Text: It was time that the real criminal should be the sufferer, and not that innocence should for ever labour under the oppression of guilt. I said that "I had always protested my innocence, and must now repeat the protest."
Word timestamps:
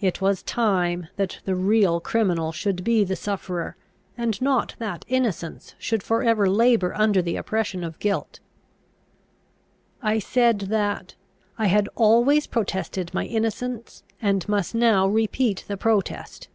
It 0.00 0.20
was 0.20 0.42
time 0.42 1.06
that 1.14 1.38
the 1.44 1.54
real 1.54 2.00
criminal 2.00 2.50
should 2.50 2.82
be 2.82 3.04
the 3.04 3.14
sufferer, 3.14 3.76
and 4.18 4.42
not 4.42 4.74
that 4.80 5.04
innocence 5.06 5.76
should 5.78 6.02
for 6.02 6.24
ever 6.24 6.48
labour 6.48 6.92
under 6.96 7.22
the 7.22 7.36
oppression 7.36 7.84
of 7.84 8.00
guilt. 8.00 8.40
I 10.02 10.18
said 10.18 10.62
that 10.74 11.14
"I 11.58 11.66
had 11.66 11.88
always 11.94 12.48
protested 12.48 13.14
my 13.14 13.24
innocence, 13.26 14.02
and 14.20 14.48
must 14.48 14.74
now 14.74 15.06
repeat 15.06 15.64
the 15.68 15.76
protest." 15.76 16.48